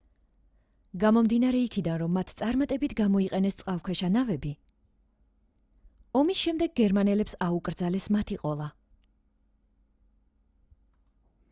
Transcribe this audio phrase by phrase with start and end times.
[1.01, 4.55] გამომდინარე იქიდან რომ მათ წარმატებით გამოიყენეს წყალქვეშა ნავები
[6.23, 8.71] ომის შემდეგ გერმანელებს აუკრძალეს მათი ყოლა